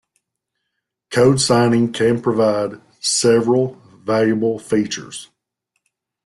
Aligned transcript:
Code 1.11 1.39
signing 1.39 1.93
can 1.93 2.23
provide 2.23 2.81
several 2.99 3.75
valuable 4.03 4.57
features. 4.57 5.29